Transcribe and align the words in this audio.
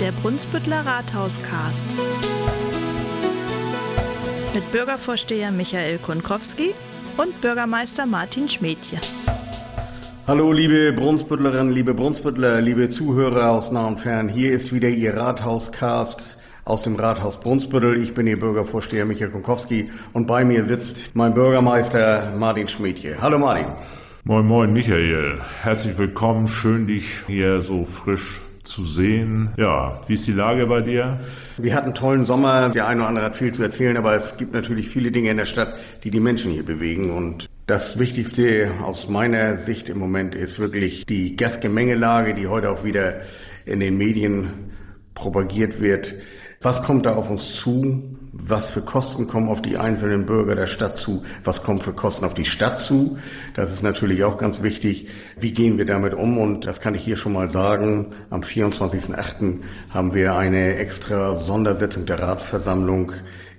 Der 0.00 0.12
Brunsbüttler 0.12 0.84
Rathauscast. 0.84 1.86
Mit 4.54 4.70
Bürgervorsteher 4.70 5.50
Michael 5.50 5.96
Konkowski 5.96 6.74
und 7.16 7.40
Bürgermeister 7.40 8.04
Martin 8.04 8.46
Schmedje. 8.50 8.98
Hallo 10.26 10.52
liebe 10.52 10.92
Brunsbüttlerinnen, 10.92 11.72
liebe 11.72 11.94
Brunsbüttler, 11.94 12.60
liebe 12.60 12.90
Zuhörer 12.90 13.50
aus 13.52 13.72
nah 13.72 13.86
und 13.86 13.98
fern. 13.98 14.28
Hier 14.28 14.52
ist 14.52 14.70
wieder 14.70 14.90
Ihr 14.90 15.16
Rathauscast 15.16 16.36
aus 16.66 16.82
dem 16.82 16.96
Rathaus 16.96 17.40
Brunsbüttel. 17.40 18.02
Ich 18.02 18.12
bin 18.12 18.26
Ihr 18.26 18.38
Bürgervorsteher 18.38 19.06
Michael 19.06 19.30
Konkowski 19.30 19.90
und 20.12 20.26
bei 20.26 20.44
mir 20.44 20.64
sitzt 20.64 21.16
mein 21.16 21.32
Bürgermeister 21.32 22.34
Martin 22.38 22.68
Schmedje. 22.68 23.16
Hallo 23.22 23.38
Martin. 23.38 23.64
Moin 24.24 24.44
Moin 24.44 24.74
Michael, 24.74 25.40
herzlich 25.62 25.96
willkommen, 25.96 26.48
schön 26.48 26.86
dich 26.86 27.22
hier 27.28 27.62
so 27.62 27.84
frisch 27.86 28.40
zu 28.76 28.84
sehen. 28.84 29.48
Ja, 29.56 30.02
wie 30.06 30.14
ist 30.14 30.26
die 30.26 30.32
Lage 30.32 30.66
bei 30.66 30.82
dir? 30.82 31.18
Wir 31.56 31.74
hatten 31.74 31.86
einen 31.86 31.94
tollen 31.94 32.24
Sommer. 32.26 32.68
Der 32.68 32.86
eine 32.86 33.00
oder 33.00 33.08
andere 33.08 33.24
hat 33.24 33.36
viel 33.36 33.54
zu 33.54 33.62
erzählen, 33.62 33.96
aber 33.96 34.14
es 34.14 34.36
gibt 34.36 34.52
natürlich 34.52 34.88
viele 34.88 35.10
Dinge 35.10 35.30
in 35.30 35.38
der 35.38 35.46
Stadt, 35.46 35.76
die 36.04 36.10
die 36.10 36.20
Menschen 36.20 36.52
hier 36.52 36.62
bewegen. 36.62 37.10
Und 37.10 37.48
das 37.66 37.98
Wichtigste 37.98 38.72
aus 38.84 39.08
meiner 39.08 39.56
Sicht 39.56 39.88
im 39.88 39.98
Moment 39.98 40.34
ist 40.34 40.58
wirklich 40.58 41.06
die 41.06 41.36
Gasgemengelage, 41.36 42.34
die 42.34 42.48
heute 42.48 42.68
auch 42.68 42.84
wieder 42.84 43.22
in 43.64 43.80
den 43.80 43.96
Medien 43.96 44.50
propagiert 45.14 45.80
wird. 45.80 46.14
Was 46.60 46.82
kommt 46.82 47.06
da 47.06 47.14
auf 47.14 47.30
uns 47.30 47.54
zu? 47.54 48.18
Was 48.42 48.70
für 48.70 48.82
Kosten 48.82 49.26
kommen 49.26 49.48
auf 49.48 49.62
die 49.62 49.78
einzelnen 49.78 50.26
Bürger 50.26 50.54
der 50.54 50.66
Stadt 50.66 50.98
zu, 50.98 51.22
was 51.44 51.62
kommt 51.62 51.82
für 51.82 51.92
Kosten 51.92 52.24
auf 52.24 52.34
die 52.34 52.44
Stadt 52.44 52.80
zu. 52.80 53.18
Das 53.54 53.72
ist 53.72 53.82
natürlich 53.82 54.24
auch 54.24 54.38
ganz 54.38 54.62
wichtig. 54.62 55.08
Wie 55.38 55.52
gehen 55.52 55.78
wir 55.78 55.86
damit 55.86 56.14
um? 56.14 56.38
Und 56.38 56.66
das 56.66 56.80
kann 56.80 56.94
ich 56.94 57.02
hier 57.02 57.16
schon 57.16 57.32
mal 57.32 57.48
sagen. 57.48 58.08
Am 58.30 58.42
24.08. 58.42 59.60
haben 59.90 60.14
wir 60.14 60.36
eine 60.36 60.76
extra 60.76 61.38
Sondersitzung 61.38 62.06
der 62.06 62.20
Ratsversammlung 62.20 63.12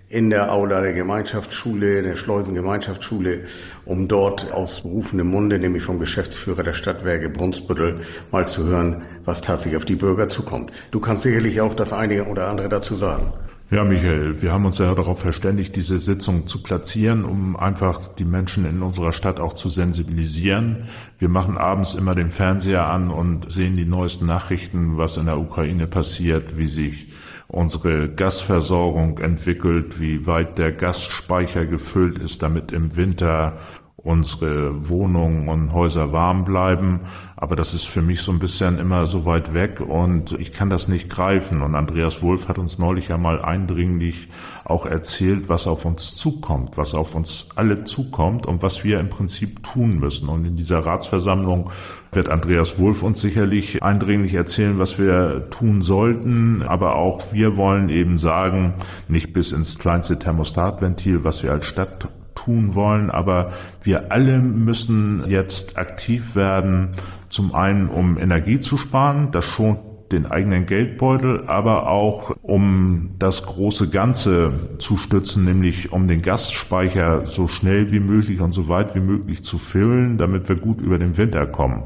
in 0.10 0.30
der 0.30 0.54
Aula 0.54 0.80
der 0.80 0.94
Gemeinschaftsschule, 0.94 2.02
der 2.02 2.16
Schleusengemeinschaftsschule, 2.16 3.42
um 3.86 4.08
dort 4.08 4.52
aus 4.54 4.82
berufenem 4.82 5.28
Munde, 5.28 5.60
nämlich 5.60 5.84
vom 5.84 6.00
Geschäftsführer 6.00 6.64
der 6.64 6.74
Stadtwerke 6.74 7.30
Brunsbüttel, 7.30 8.00
mal 8.32 8.48
zu 8.48 8.66
hören, 8.66 9.02
was 9.26 9.42
tatsächlich 9.42 9.76
auf 9.76 9.86
die 9.86 9.96
Bürger 9.96 10.30
zukommt. 10.30 10.72
Du 10.92 11.02
kannst 11.02 11.24
sicherlich 11.24 11.60
auch 11.60 11.74
das 11.74 11.92
eine 11.92 12.24
oder 12.24 12.48
andere 12.48 12.70
dazu 12.70 12.96
sagen. 12.96 13.34
Ja, 13.70 13.84
Michael, 13.84 14.42
wir 14.42 14.54
haben 14.54 14.66
uns 14.66 14.78
ja 14.78 14.96
darauf 14.96 15.20
verständigt, 15.20 15.76
diese 15.76 16.00
Sitzung 16.00 16.48
zu 16.48 16.64
platzieren, 16.64 17.26
um 17.26 17.58
einfach 17.58 18.08
die 18.08 18.24
Menschen 18.24 18.64
in 18.64 18.82
unserer 18.82 19.12
Stadt 19.12 19.42
auch 19.42 19.52
zu 19.52 19.68
sensibilisieren. 19.68 20.88
Wir 21.20 21.28
machen 21.28 21.58
abends 21.58 21.94
immer 21.94 22.16
den 22.16 22.32
Fernseher 22.32 22.88
an 22.88 23.10
und 23.10 23.52
sehen 23.52 23.76
die 23.76 23.86
neuesten 23.86 24.26
Nachrichten, 24.26 24.98
was 24.98 25.18
in 25.18 25.26
der 25.26 25.38
Ukraine 25.38 25.86
passiert, 25.86 26.58
wie 26.58 26.70
sich 26.70 27.10
unsere 27.50 28.08
Gasversorgung 28.08 29.18
entwickelt, 29.18 30.00
wie 30.00 30.26
weit 30.26 30.58
der 30.58 30.72
Gasspeicher 30.72 31.66
gefüllt 31.66 32.20
ist, 32.20 32.44
damit 32.44 32.72
im 32.72 32.96
Winter 32.96 33.58
unsere 33.98 34.88
Wohnungen 34.90 35.50
und 35.50 35.74
Häuser 35.74 36.12
warm 36.12 36.46
bleiben. 36.46 37.02
Aber 37.36 37.56
das 37.56 37.74
ist 37.74 37.88
für 37.88 38.02
mich 38.02 38.22
so 38.22 38.32
ein 38.32 38.40
bisschen 38.40 38.78
immer 38.78 39.06
so 39.08 39.26
weit 39.26 39.54
weg 39.54 39.82
und 39.82 40.34
ich 40.34 40.52
kann 40.52 40.70
das 40.70 40.88
nicht 40.88 41.10
greifen. 41.10 41.62
Und 41.62 41.76
Andreas 41.76 42.22
Wolf 42.22 42.48
hat 42.48 42.60
uns 42.60 42.78
neulich 42.78 43.10
ja 43.10 43.18
mal 43.18 43.42
eindringlich 43.42 44.30
auch 44.66 44.86
erzählt, 44.86 45.50
was 45.50 45.66
auf 45.66 45.84
uns 45.86 46.16
zukommt, 46.16 46.78
was 46.78 46.94
auf 46.94 47.16
uns 47.16 47.50
alle 47.56 47.84
zukommt 47.84 48.46
und 48.46 48.62
was 48.62 48.84
wir 48.84 49.00
im 49.00 49.10
Prinzip 49.10 49.64
tun 49.64 50.00
müssen. 50.00 50.30
Und 50.30 50.46
in 50.46 50.56
dieser 50.56 50.80
Ratsversammlung 50.80 51.72
wird 52.12 52.30
Andreas 52.30 52.80
Wolf 52.80 53.02
uns 53.04 53.20
sicherlich 53.20 53.84
eindringlich 53.84 54.36
erzählen, 54.36 54.78
was 54.78 55.00
wir 55.00 55.50
tun 55.50 55.82
sollten. 55.82 56.62
Aber 56.62 56.96
auch 56.96 57.34
wir 57.34 57.58
wollen 57.58 57.90
eben 57.90 58.18
sagen, 58.18 58.76
nicht 59.08 59.34
bis 59.34 59.52
ins 59.52 59.80
kleinste 59.80 60.20
Thermostatventil, 60.20 61.24
was 61.24 61.44
wir 61.44 61.52
als 61.52 61.66
Stadt 61.66 62.10
tun 62.48 62.76
wollen, 62.76 63.12
aber 63.12 63.52
wir 63.84 64.12
alle 64.12 64.40
müssen 64.40 65.24
jetzt 65.28 65.78
aktiv 65.78 66.34
werden, 66.36 66.92
zum 67.28 67.54
einen 67.54 67.90
um 67.90 68.18
Energie 68.18 68.60
zu 68.60 68.78
sparen, 68.78 69.32
das 69.32 69.44
schont 69.44 69.80
den 70.14 70.26
eigenen 70.26 70.66
Geldbeutel, 70.66 71.44
aber 71.48 71.90
auch 71.90 72.34
um 72.42 73.10
das 73.20 73.44
große 73.44 73.90
Ganze 73.90 74.54
zu 74.78 74.96
stützen, 74.96 75.44
nämlich 75.44 75.92
um 75.92 76.08
den 76.08 76.22
Gasspeicher 76.22 77.26
so 77.26 77.50
schnell 77.50 77.92
wie 77.92 78.00
möglich 78.00 78.40
und 78.40 78.54
so 78.54 78.70
weit 78.70 78.96
wie 78.96 79.02
möglich 79.02 79.44
zu 79.44 79.58
füllen, 79.58 80.18
damit 80.18 80.48
wir 80.48 80.56
gut 80.56 80.80
über 80.80 80.98
den 80.98 81.18
Winter 81.18 81.46
kommen. 81.46 81.84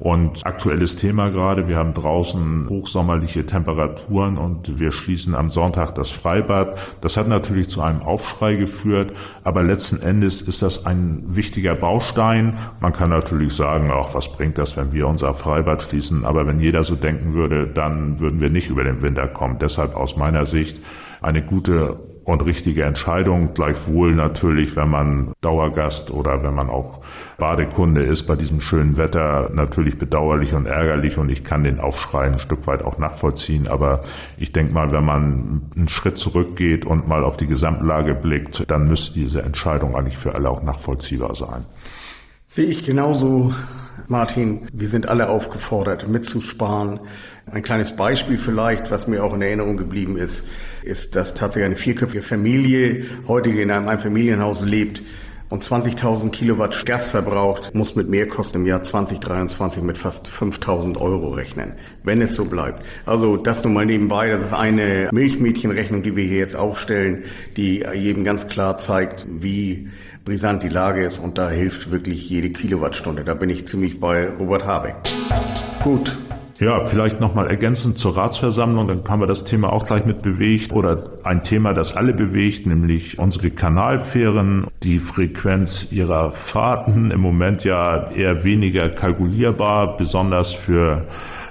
Und 0.00 0.46
aktuelles 0.46 0.96
Thema 0.96 1.28
gerade, 1.28 1.68
wir 1.68 1.76
haben 1.76 1.92
draußen 1.92 2.70
hochsommerliche 2.70 3.44
Temperaturen 3.44 4.38
und 4.38 4.78
wir 4.78 4.92
schließen 4.92 5.34
am 5.34 5.50
Sonntag 5.50 5.94
das 5.94 6.10
Freibad. 6.10 6.78
Das 7.02 7.18
hat 7.18 7.28
natürlich 7.28 7.68
zu 7.68 7.82
einem 7.82 8.00
Aufschrei 8.00 8.54
geführt, 8.54 9.12
aber 9.44 9.62
letzten 9.62 10.00
Endes 10.00 10.40
ist 10.40 10.62
das 10.62 10.86
ein 10.86 11.24
wichtiger 11.28 11.74
Baustein. 11.74 12.56
Man 12.80 12.94
kann 12.94 13.10
natürlich 13.10 13.52
sagen, 13.52 13.90
auch 13.90 14.14
was 14.14 14.32
bringt 14.32 14.56
das, 14.56 14.74
wenn 14.78 14.90
wir 14.92 15.06
unser 15.06 15.34
Freibad 15.34 15.82
schließen, 15.82 16.24
aber 16.24 16.46
wenn 16.46 16.60
jeder 16.60 16.82
so 16.82 16.94
denken 16.96 17.34
würde, 17.34 17.66
dann 17.66 18.20
würden 18.20 18.40
wir 18.40 18.48
nicht 18.48 18.70
über 18.70 18.84
den 18.84 19.02
Winter 19.02 19.28
kommen. 19.28 19.58
Deshalb 19.60 19.96
aus 19.96 20.16
meiner 20.16 20.46
Sicht 20.46 20.80
eine 21.20 21.44
gute 21.44 22.09
und 22.30 22.44
richtige 22.44 22.84
Entscheidung. 22.84 23.54
Gleichwohl 23.54 24.14
natürlich, 24.14 24.76
wenn 24.76 24.88
man 24.88 25.32
Dauergast 25.40 26.10
oder 26.10 26.42
wenn 26.42 26.54
man 26.54 26.70
auch 26.70 27.00
Badekunde 27.38 28.02
ist 28.02 28.24
bei 28.24 28.36
diesem 28.36 28.60
schönen 28.60 28.96
Wetter, 28.96 29.50
natürlich 29.52 29.98
bedauerlich 29.98 30.54
und 30.54 30.66
ärgerlich 30.66 31.18
und 31.18 31.28
ich 31.28 31.44
kann 31.44 31.64
den 31.64 31.80
Aufschrei 31.80 32.26
ein 32.26 32.38
Stück 32.38 32.66
weit 32.66 32.82
auch 32.82 32.98
nachvollziehen. 32.98 33.68
Aber 33.68 34.02
ich 34.36 34.52
denke 34.52 34.72
mal, 34.72 34.92
wenn 34.92 35.04
man 35.04 35.70
einen 35.76 35.88
Schritt 35.88 36.18
zurückgeht 36.18 36.86
und 36.86 37.08
mal 37.08 37.24
auf 37.24 37.36
die 37.36 37.46
Gesamtlage 37.46 38.14
blickt, 38.14 38.70
dann 38.70 38.86
müsste 38.86 39.14
diese 39.14 39.42
Entscheidung 39.42 39.96
eigentlich 39.96 40.18
für 40.18 40.34
alle 40.34 40.48
auch 40.48 40.62
nachvollziehbar 40.62 41.34
sein. 41.34 41.66
Sehe 42.46 42.66
ich 42.66 42.84
genauso 42.84 43.54
Martin, 44.08 44.66
wir 44.72 44.88
sind 44.88 45.08
alle 45.08 45.28
aufgefordert, 45.28 46.08
mitzusparen. 46.08 47.00
Ein 47.46 47.62
kleines 47.62 47.96
Beispiel 47.96 48.38
vielleicht, 48.38 48.90
was 48.90 49.06
mir 49.06 49.24
auch 49.24 49.34
in 49.34 49.42
Erinnerung 49.42 49.76
geblieben 49.76 50.16
ist, 50.16 50.44
ist, 50.82 51.16
dass 51.16 51.34
tatsächlich 51.34 51.66
eine 51.66 51.76
vierköpfige 51.76 52.22
Familie 52.22 53.04
heute 53.26 53.50
in 53.50 53.70
einem 53.70 53.88
Einfamilienhaus 53.88 54.64
lebt 54.64 55.02
und 55.50 55.64
20.000 55.64 56.30
Kilowatt 56.30 56.86
Gas 56.86 57.10
verbraucht, 57.10 57.74
muss 57.74 57.96
mit 57.96 58.08
Mehrkosten 58.08 58.62
im 58.62 58.66
Jahr 58.66 58.82
2023 58.82 59.82
mit 59.82 59.98
fast 59.98 60.28
5.000 60.28 60.98
Euro 60.98 61.30
rechnen, 61.30 61.74
wenn 62.04 62.22
es 62.22 62.34
so 62.34 62.46
bleibt. 62.46 62.84
Also 63.04 63.36
das 63.36 63.62
nur 63.64 63.72
mal 63.72 63.84
nebenbei, 63.84 64.30
das 64.30 64.46
ist 64.46 64.54
eine 64.54 65.10
Milchmädchenrechnung, 65.12 66.02
die 66.02 66.16
wir 66.16 66.24
hier 66.24 66.38
jetzt 66.38 66.56
aufstellen, 66.56 67.24
die 67.56 67.84
jedem 67.94 68.24
ganz 68.24 68.46
klar 68.48 68.78
zeigt, 68.78 69.26
wie 69.28 69.88
brisant 70.24 70.62
die 70.62 70.68
Lage 70.68 71.04
ist 71.04 71.18
und 71.18 71.36
da 71.36 71.50
hilft 71.50 71.90
wirklich 71.90 72.30
jede 72.30 72.50
Kilowattstunde. 72.50 73.24
Da 73.24 73.34
bin 73.34 73.50
ich 73.50 73.66
ziemlich 73.66 73.98
bei 73.98 74.28
Robert 74.38 74.64
Habeck. 74.64 74.94
Gut. 75.82 76.16
Ja, 76.60 76.84
vielleicht 76.84 77.20
nochmal 77.20 77.46
ergänzend 77.48 77.96
zur 77.96 78.18
Ratsversammlung, 78.18 78.86
dann 78.86 79.02
haben 79.08 79.20
wir 79.20 79.26
das 79.26 79.44
Thema 79.44 79.72
auch 79.72 79.86
gleich 79.86 80.04
mit 80.04 80.20
bewegt. 80.20 80.72
Oder 80.72 81.04
ein 81.24 81.42
Thema, 81.42 81.72
das 81.72 81.96
alle 81.96 82.12
bewegt, 82.12 82.66
nämlich 82.66 83.18
unsere 83.18 83.50
Kanalfähren, 83.50 84.66
die 84.82 84.98
Frequenz 84.98 85.90
ihrer 85.90 86.32
Fahrten. 86.32 87.12
Im 87.12 87.20
Moment 87.22 87.64
ja 87.64 88.10
eher 88.10 88.44
weniger 88.44 88.90
kalkulierbar, 88.90 89.96
besonders 89.96 90.52
für 90.52 91.06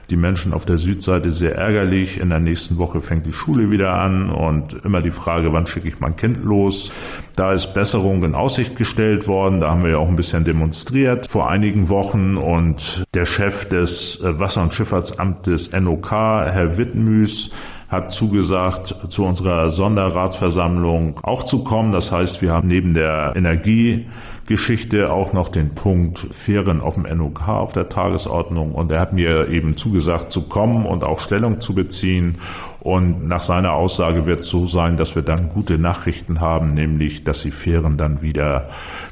die 0.10 0.18
Menschen 0.18 0.54
auf 0.54 0.66
der 0.66 0.78
Südseite 0.78 1.32
sehr 1.32 1.56
ärgerlich. 1.56 2.20
In 2.20 2.30
der 2.30 2.40
nächsten 2.40 2.78
Woche 2.78 3.02
fängt 3.02 3.26
die 3.26 3.34
Schule 3.34 3.70
wieder 3.72 3.94
an 3.94 4.30
und 4.30 4.74
immer 4.84 5.02
die 5.02 5.12
Frage, 5.12 5.54
wann 5.54 5.68
schicke 5.68 5.88
ich 5.88 6.00
mein 6.00 6.16
Kind 6.16 6.44
los? 6.44 6.92
Da 7.36 7.54
ist 7.54 7.74
Besserung 7.74 8.24
in 8.24 8.36
Aussicht 8.36 8.76
gestellt 8.76 9.28
worden. 9.28 9.60
Da 9.60 9.72
haben 9.72 9.84
wir 9.84 9.92
ja 9.92 9.98
auch 9.98 10.10
ein 10.10 10.16
bisschen 10.16 10.46
demonstriert 10.46 11.28
vor 11.28 11.50
einigen 11.50 11.90
Wochen 11.90 12.38
und 12.38 13.04
der 13.14 13.26
Chef 13.26 13.66
des 13.66 14.20
äh, 14.22 14.40
Wasser- 14.40 14.64
und 14.64 14.74
Schifffahrtsamtes 14.74 15.72
NOK, 15.72 16.12
Herr 16.12 16.78
Wittmüß, 16.78 17.52
hat 17.90 18.12
zugesagt, 18.12 18.96
zu 19.10 19.26
unserer 19.26 19.72
Sonderratsversammlung 19.72 21.20
auch 21.24 21.44
zu 21.44 21.64
kommen. 21.64 21.92
Das 21.92 22.12
heißt, 22.12 22.42
wir 22.42 22.52
haben 22.52 22.68
neben 22.68 22.94
der 22.94 23.34
Energie 23.36 24.06
Geschichte 24.50 25.12
auch 25.12 25.32
noch 25.32 25.50
den 25.50 25.76
Punkt 25.76 26.28
Fähren 26.32 26.82
auf 26.82 26.96
dem 26.96 27.04
NOK 27.04 27.48
auf 27.48 27.72
der 27.72 27.88
Tagesordnung 27.88 28.74
und 28.74 28.92
er 28.92 29.00
hat 29.00 29.14
mir 29.14 29.48
eben 29.50 29.78
zugesagt 29.78 30.32
zu 30.32 30.42
kommen 30.42 30.88
und 30.88 31.04
auch 31.04 31.20
Stellung 31.20 31.62
zu 31.62 31.76
beziehen 31.76 32.40
und 32.80 33.28
nach 33.28 33.44
seiner 33.44 33.74
Aussage 33.74 34.26
wird 34.26 34.40
es 34.40 34.50
so 34.50 34.66
sein, 34.66 34.98
dass 34.98 35.14
wir 35.14 35.22
dann 35.22 35.50
gute 35.50 35.78
Nachrichten 35.78 36.40
haben, 36.40 36.74
nämlich 36.74 37.24
dass 37.24 37.44
die 37.44 37.52
Fähren 37.52 37.98
dann 37.98 38.24
wieder 38.24 38.70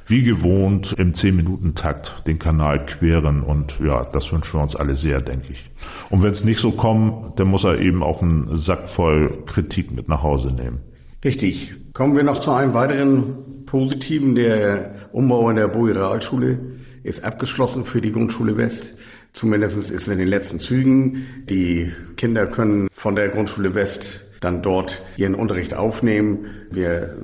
wie 0.08 0.24
gewohnt 0.24 0.94
im 0.98 1.14
10-Minuten-Takt 1.14 2.24
den 2.26 2.40
Kanal 2.40 2.84
queren 2.88 3.44
und 3.44 3.80
ja, 3.80 4.06
das 4.06 4.34
wünschen 4.34 4.58
wir 4.58 4.64
uns 4.64 4.76
alle 4.76 4.96
sehr, 4.96 5.22
denke 5.22 5.52
ich. 5.52 5.70
Und 6.10 6.24
wenn 6.24 6.32
es 6.32 6.44
nicht 6.44 6.60
so 6.60 6.72
kommt, 6.72 7.40
dann 7.40 7.48
muss 7.48 7.64
er 7.64 7.80
eben 7.80 8.04
auch 8.04 8.22
einen 8.22 8.58
Sack 8.58 8.90
voll 8.90 9.44
Kritik 9.46 9.92
mit 9.92 10.08
nach 10.08 10.24
Hause 10.24 10.54
nehmen. 10.54 10.80
Richtig. 11.24 11.74
Kommen 11.94 12.16
wir 12.16 12.24
noch 12.24 12.40
zu 12.40 12.52
einem 12.52 12.74
weiteren 12.74 13.66
Positiven. 13.66 14.36
Der 14.36 14.96
Umbau 15.12 15.50
in 15.50 15.56
der 15.56 15.68
Boe 15.68 15.96
Realschule 15.96 16.60
ist 17.04 17.24
abgeschlossen 17.24 17.86
für 17.86 18.02
die 18.02 18.12
Grundschule 18.12 18.58
West. 18.58 18.98
Zumindest 19.34 19.78
ist 19.78 19.92
es 19.92 20.08
in 20.08 20.18
den 20.18 20.28
letzten 20.28 20.60
Zügen. 20.60 21.26
Die 21.50 21.92
Kinder 22.16 22.48
können 22.48 22.88
von 22.92 23.16
der 23.16 23.30
Grundschule 23.30 23.76
West 23.76 24.26
dann 24.42 24.62
dort 24.62 25.04
ihren 25.18 25.36
Unterricht 25.36 25.74
aufnehmen. 25.74 26.46
Wir 26.72 27.18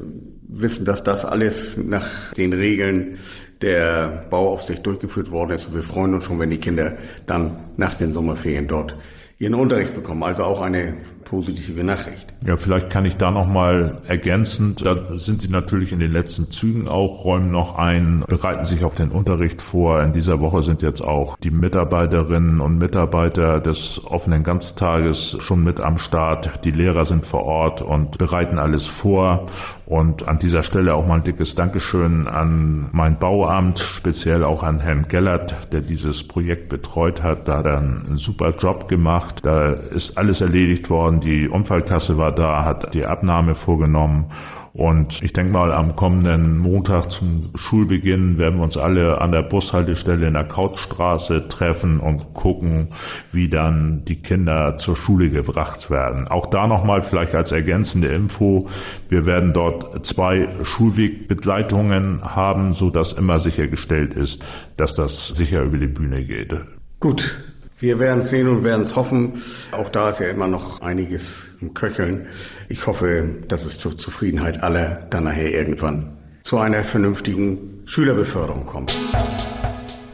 wissen, 0.47 0.85
dass 0.85 1.03
das 1.03 1.25
alles 1.25 1.77
nach 1.77 2.33
den 2.33 2.53
Regeln 2.53 3.17
der 3.63 4.25
Bauaufsicht 4.29 4.85
durchgeführt 4.85 5.31
worden 5.31 5.51
ist. 5.51 5.67
Und 5.67 5.75
wir 5.75 5.83
freuen 5.83 6.13
uns 6.13 6.25
schon, 6.25 6.39
wenn 6.39 6.49
die 6.49 6.59
Kinder 6.59 6.97
dann 7.25 7.57
nach 7.77 7.93
den 7.93 8.13
Sommerferien 8.13 8.67
dort 8.67 8.95
ihren 9.39 9.55
Unterricht 9.55 9.95
bekommen. 9.95 10.23
Also 10.23 10.43
auch 10.43 10.61
eine 10.61 10.95
positive 11.23 11.83
Nachricht. 11.83 12.33
Ja, 12.45 12.57
vielleicht 12.57 12.89
kann 12.89 13.05
ich 13.05 13.17
da 13.17 13.31
noch 13.31 13.47
mal 13.47 14.01
ergänzen. 14.07 14.75
Da 14.81 15.17
sind 15.17 15.41
Sie 15.41 15.47
natürlich 15.47 15.91
in 15.91 15.99
den 15.99 16.11
letzten 16.11 16.51
Zügen 16.51 16.87
auch, 16.87 17.23
räumen 17.23 17.51
noch 17.51 17.77
ein, 17.77 18.23
bereiten 18.27 18.65
sich 18.65 18.83
auf 18.83 18.95
den 18.95 19.11
Unterricht 19.11 19.61
vor. 19.61 20.01
In 20.03 20.13
dieser 20.13 20.39
Woche 20.39 20.61
sind 20.61 20.81
jetzt 20.81 21.01
auch 21.01 21.37
die 21.37 21.51
Mitarbeiterinnen 21.51 22.59
und 22.59 22.77
Mitarbeiter 22.77 23.59
des 23.59 24.01
offenen 24.05 24.43
Ganztages 24.43 25.37
schon 25.39 25.63
mit 25.63 25.79
am 25.79 25.97
Start. 25.97 26.65
Die 26.65 26.71
Lehrer 26.71 27.05
sind 27.05 27.25
vor 27.25 27.43
Ort 27.43 27.81
und 27.81 28.17
bereiten 28.17 28.59
alles 28.59 28.87
vor. 28.87 29.47
Und 29.85 30.27
an 30.27 30.39
dieser 30.39 30.63
Stelle 30.63 30.95
auch 30.95 31.05
mal 31.05 31.15
ein 31.15 31.23
dickes 31.23 31.55
Dankeschön 31.55 32.27
an 32.27 32.89
mein 32.93 33.19
Bauamt, 33.19 33.79
speziell 33.79 34.43
auch 34.43 34.63
an 34.63 34.79
Herrn 34.79 35.07
Gellert, 35.07 35.71
der 35.71 35.81
dieses 35.81 36.27
Projekt 36.27 36.69
betreut 36.69 37.21
hat. 37.21 37.47
Da 37.47 37.57
hat 37.57 37.65
er 37.65 37.77
einen 37.77 38.15
super 38.15 38.53
Job 38.57 38.87
gemacht. 38.87 39.41
Da 39.43 39.71
ist 39.71 40.17
alles 40.17 40.41
erledigt 40.41 40.89
worden. 40.89 41.12
Die 41.19 41.47
Unfallkasse 41.47 42.17
war 42.17 42.31
da, 42.31 42.65
hat 42.65 42.93
die 42.93 43.05
Abnahme 43.05 43.55
vorgenommen. 43.55 44.31
Und 44.73 45.21
ich 45.21 45.33
denke 45.33 45.53
mal, 45.53 45.71
am 45.71 45.95
kommenden 45.95 46.57
Montag 46.57 47.11
zum 47.11 47.51
Schulbeginn 47.53 48.39
werden 48.39 48.57
wir 48.57 48.63
uns 48.63 48.75
alle 48.75 49.21
an 49.21 49.31
der 49.31 49.43
Bushaltestelle 49.43 50.27
in 50.27 50.33
der 50.33 50.45
Kautstraße 50.45 51.47
treffen 51.47 51.99
und 51.99 52.33
gucken, 52.33 52.87
wie 53.31 53.49
dann 53.49 54.03
die 54.05 54.23
Kinder 54.23 54.77
zur 54.77 54.95
Schule 54.95 55.29
gebracht 55.29 55.91
werden. 55.91 56.27
Auch 56.27 56.47
da 56.47 56.65
nochmal 56.65 57.03
vielleicht 57.03 57.35
als 57.35 57.51
ergänzende 57.51 58.07
Info. 58.07 58.67
Wir 59.09 59.27
werden 59.27 59.53
dort 59.53 60.03
zwei 60.07 60.49
Schulwegbegleitungen 60.63 62.23
haben, 62.23 62.73
so 62.73 62.89
dass 62.89 63.13
immer 63.13 63.37
sichergestellt 63.37 64.15
ist, 64.15 64.43
dass 64.75 64.95
das 64.95 65.27
sicher 65.27 65.61
über 65.61 65.77
die 65.77 65.87
Bühne 65.87 66.25
geht. 66.25 66.55
Gut, 66.99 67.52
wir 67.83 67.99
werden 67.99 68.23
sehen 68.23 68.47
und 68.47 68.63
werden 68.63 68.83
es 68.83 68.95
hoffen. 68.95 69.41
Auch 69.73 69.89
da 69.89 70.09
ist 70.09 70.21
ja 70.21 70.29
immer 70.29 70.47
noch 70.47 70.79
einiges 70.79 71.47
im 71.59 71.73
Köcheln. 71.73 72.27
Ich 72.69 72.87
hoffe, 72.87 73.25
dass 73.49 73.65
es 73.65 73.77
zur 73.77 73.97
Zufriedenheit 73.97 74.63
aller 74.63 75.05
dann 75.09 75.25
nachher 75.25 75.51
irgendwann 75.51 76.17
zu 76.43 76.59
einer 76.59 76.85
vernünftigen 76.85 77.83
Schülerbeförderung 77.85 78.65
kommt. 78.65 78.97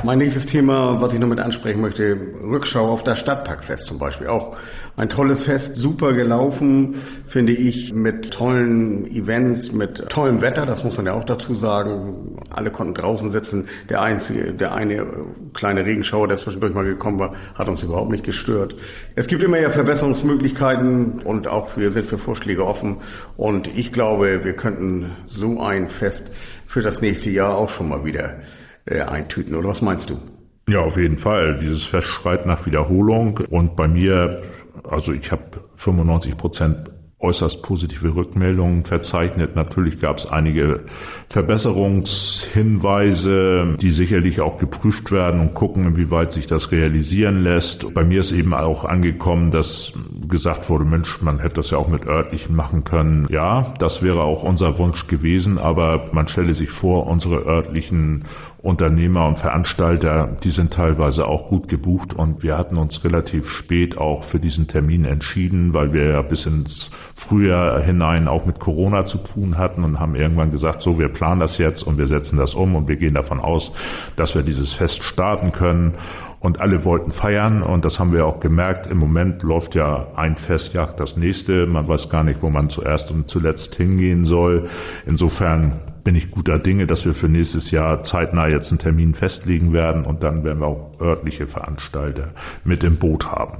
Mein 0.01 0.19
nächstes 0.19 0.45
Thema, 0.45 1.01
was 1.01 1.11
ich 1.11 1.19
noch 1.19 1.27
mit 1.27 1.41
ansprechen 1.41 1.81
möchte, 1.81 2.17
Rückschau 2.41 2.87
auf 2.87 3.03
das 3.03 3.19
Stadtparkfest 3.19 3.83
zum 3.83 3.99
Beispiel. 3.99 4.27
Auch 4.27 4.55
ein 4.95 5.09
tolles 5.09 5.43
Fest, 5.43 5.75
super 5.75 6.13
gelaufen, 6.13 6.95
finde 7.27 7.51
ich, 7.51 7.93
mit 7.93 8.31
tollen 8.31 9.05
Events, 9.13 9.73
mit 9.73 10.07
tollem 10.07 10.41
Wetter, 10.41 10.65
das 10.65 10.85
muss 10.85 10.95
man 10.95 11.07
ja 11.07 11.13
auch 11.13 11.25
dazu 11.25 11.53
sagen. 11.53 12.37
Alle 12.49 12.71
konnten 12.71 12.93
draußen 12.93 13.29
sitzen. 13.29 13.67
Der 13.89 14.01
einzige, 14.01 14.53
der 14.53 14.73
eine 14.73 15.05
kleine 15.53 15.85
Regenschauer, 15.85 16.29
der 16.29 16.37
zwischendurch 16.37 16.73
mal 16.73 16.85
gekommen 16.85 17.19
war, 17.19 17.35
hat 17.55 17.67
uns 17.67 17.83
überhaupt 17.83 18.11
nicht 18.11 18.23
gestört. 18.23 18.77
Es 19.15 19.27
gibt 19.27 19.43
immer 19.43 19.59
ja 19.59 19.69
Verbesserungsmöglichkeiten 19.69 21.19
und 21.25 21.47
auch 21.47 21.75
wir 21.75 21.91
sind 21.91 22.05
für 22.05 22.17
Vorschläge 22.17 22.65
offen. 22.65 22.99
Und 23.35 23.67
ich 23.67 23.91
glaube, 23.91 24.45
wir 24.45 24.53
könnten 24.53 25.11
so 25.25 25.59
ein 25.59 25.89
Fest 25.89 26.31
für 26.65 26.81
das 26.81 27.01
nächste 27.01 27.31
Jahr 27.31 27.57
auch 27.57 27.69
schon 27.69 27.89
mal 27.89 28.05
wieder 28.05 28.35
äh, 28.85 29.01
eintüten. 29.01 29.55
Oder 29.55 29.69
was 29.69 29.81
meinst 29.81 30.09
du? 30.09 30.19
Ja, 30.67 30.81
auf 30.81 30.97
jeden 30.97 31.17
Fall. 31.17 31.57
Dieses 31.59 31.83
Fest 31.83 32.07
schreit 32.07 32.45
nach 32.45 32.65
Wiederholung. 32.65 33.39
Und 33.49 33.75
bei 33.75 33.87
mir, 33.87 34.41
also 34.83 35.13
ich 35.13 35.31
habe 35.31 35.61
95 35.75 36.37
Prozent 36.37 36.91
äußerst 37.19 37.61
positive 37.63 38.15
Rückmeldungen 38.15 38.85
verzeichnet. 38.85 39.55
Natürlich 39.55 39.99
gab 39.99 40.19
es 40.19 40.25
einige 40.25 40.85
Verbesserungshinweise, 41.29 43.75
die 43.79 43.91
sicherlich 43.91 44.39
auch 44.39 44.57
geprüft 44.57 45.11
werden 45.11 45.41
und 45.41 45.53
gucken, 45.53 45.83
inwieweit 45.83 46.31
sich 46.31 46.47
das 46.47 46.71
realisieren 46.71 47.43
lässt. 47.43 47.93
Bei 47.93 48.05
mir 48.05 48.21
ist 48.21 48.31
eben 48.31 48.53
auch 48.53 48.85
angekommen, 48.85 49.51
dass 49.51 49.91
gesagt 50.29 50.69
wurde, 50.69 50.85
Mensch, 50.85 51.21
man 51.21 51.39
hätte 51.39 51.55
das 51.55 51.71
ja 51.71 51.77
auch 51.77 51.87
mit 51.87 52.07
örtlichen 52.07 52.55
machen 52.55 52.83
können. 52.83 53.27
Ja, 53.29 53.73
das 53.79 54.01
wäre 54.01 54.21
auch 54.21 54.43
unser 54.43 54.77
Wunsch 54.77 55.07
gewesen, 55.07 55.57
aber 55.57 56.05
man 56.11 56.27
stelle 56.27 56.53
sich 56.53 56.69
vor, 56.69 57.07
unsere 57.07 57.45
örtlichen 57.45 58.25
Unternehmer 58.61 59.25
und 59.25 59.39
Veranstalter, 59.39 60.35
die 60.43 60.49
sind 60.49 60.73
teilweise 60.73 61.27
auch 61.27 61.47
gut 61.47 61.69
gebucht 61.69 62.13
und 62.13 62.43
wir 62.43 62.57
hatten 62.57 62.77
uns 62.77 63.03
relativ 63.05 63.49
spät 63.49 63.97
auch 63.97 64.25
für 64.25 64.39
diesen 64.39 64.67
Termin 64.67 65.05
entschieden, 65.05 65.73
weil 65.73 65.93
wir 65.93 66.05
ja 66.05 66.21
bis 66.21 66.45
ins 66.45 66.91
Frühjahr 67.15 67.79
hinein 67.79 68.27
auch 68.27 68.45
mit 68.45 68.59
Corona 68.59 69.05
zu 69.05 69.17
tun 69.17 69.57
hatten 69.57 69.85
und 69.85 69.99
haben 69.99 70.15
irgendwann 70.15 70.51
gesagt, 70.51 70.81
so, 70.81 70.99
wir 70.99 71.07
planen 71.07 71.39
das 71.39 71.57
jetzt 71.57 71.83
und 71.83 71.97
wir 71.97 72.07
setzen 72.07 72.37
das 72.37 72.53
um 72.53 72.75
und 72.75 72.89
wir 72.89 72.97
gehen 72.97 73.13
davon 73.13 73.39
aus, 73.39 73.71
dass 74.17 74.35
wir 74.35 74.43
dieses 74.43 74.73
Fest 74.73 75.03
starten 75.03 75.53
können 75.53 75.93
und 76.39 76.61
alle 76.61 76.85
wollten 76.85 77.11
feiern 77.11 77.61
und 77.61 77.85
das 77.85 77.99
haben 77.99 78.13
wir 78.13 78.25
auch 78.25 78.39
gemerkt. 78.39 78.87
Im 78.87 78.97
Moment 78.97 79.43
läuft 79.43 79.75
ja 79.75 80.07
ein 80.15 80.37
Fest 80.37 80.73
jagt 80.73 80.99
das 80.99 81.17
nächste. 81.17 81.65
Man 81.65 81.87
weiß 81.87 82.09
gar 82.09 82.23
nicht, 82.23 82.41
wo 82.41 82.49
man 82.49 82.69
zuerst 82.69 83.11
und 83.11 83.29
zuletzt 83.29 83.75
hingehen 83.75 84.25
soll. 84.25 84.69
Insofern 85.05 85.81
bin 86.03 86.15
ich 86.15 86.31
guter 86.31 86.57
Dinge, 86.57 86.87
dass 86.87 87.05
wir 87.05 87.13
für 87.13 87.29
nächstes 87.29 87.71
Jahr 87.71 88.03
zeitnah 88.03 88.47
jetzt 88.47 88.71
einen 88.71 88.79
Termin 88.79 89.13
festlegen 89.13 89.73
werden 89.73 90.05
und 90.05 90.23
dann 90.23 90.43
werden 90.43 90.59
wir 90.59 90.67
auch 90.67 90.91
örtliche 91.01 91.45
Veranstalter 91.45 92.29
mit 92.63 92.83
im 92.83 92.95
Boot 92.97 93.27
haben. 93.31 93.57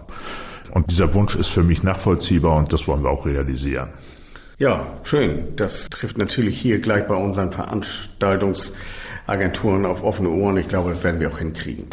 Und 0.72 0.90
dieser 0.90 1.14
Wunsch 1.14 1.36
ist 1.36 1.50
für 1.50 1.64
mich 1.64 1.84
nachvollziehbar 1.84 2.56
und 2.56 2.72
das 2.72 2.88
wollen 2.88 3.04
wir 3.04 3.10
auch 3.10 3.26
realisieren. 3.26 3.90
Ja, 4.58 4.88
schön. 5.04 5.56
Das 5.56 5.90
trifft 5.90 6.18
natürlich 6.18 6.60
hier 6.60 6.80
gleich 6.80 7.08
bei 7.08 7.16
unseren 7.16 7.50
Veranstaltungsagenturen 9.30 9.86
auf 9.86 10.04
offene 10.04 10.30
Ohren. 10.30 10.58
Ich 10.58 10.68
glaube, 10.68 10.90
das 10.90 11.04
werden 11.04 11.20
wir 11.20 11.30
auch 11.30 11.38
hinkriegen. 11.38 11.86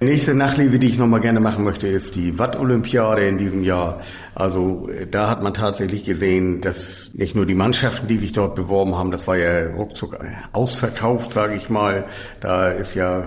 Nächste 0.00 0.34
Nachlese, 0.34 0.80
die 0.80 0.88
ich 0.88 0.98
nochmal 0.98 1.20
gerne 1.20 1.38
machen 1.38 1.62
möchte, 1.62 1.86
ist 1.86 2.16
die 2.16 2.36
Watt-Olympiade 2.36 3.24
in 3.28 3.38
diesem 3.38 3.62
Jahr. 3.62 4.00
Also 4.34 4.88
da 5.08 5.30
hat 5.30 5.44
man 5.44 5.54
tatsächlich 5.54 6.04
gesehen, 6.04 6.60
dass 6.60 7.12
nicht 7.14 7.36
nur 7.36 7.46
die 7.46 7.54
Mannschaften, 7.54 8.08
die 8.08 8.16
sich 8.16 8.32
dort 8.32 8.56
beworben 8.56 8.96
haben, 8.96 9.12
das 9.12 9.28
war 9.28 9.36
ja 9.36 9.68
ruckzuck 9.68 10.18
ausverkauft, 10.52 11.32
sage 11.32 11.54
ich 11.54 11.70
mal. 11.70 12.04
Da 12.40 12.70
ist 12.70 12.96
ja 12.96 13.20
äh, 13.20 13.24